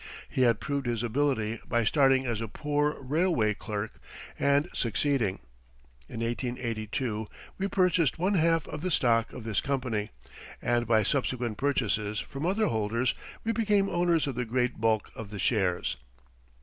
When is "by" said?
1.67-1.83, 10.87-11.03